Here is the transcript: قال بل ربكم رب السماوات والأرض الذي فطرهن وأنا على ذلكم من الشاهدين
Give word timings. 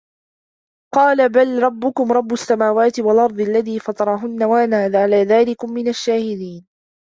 قال 0.93 1.29
بل 1.31 1.63
ربكم 1.63 2.11
رب 2.11 2.33
السماوات 2.33 2.99
والأرض 2.99 3.39
الذي 3.39 3.79
فطرهن 3.79 4.43
وأنا 4.43 4.77
على 4.83 5.23
ذلكم 5.23 5.73
من 5.73 5.87
الشاهدين 5.87 6.65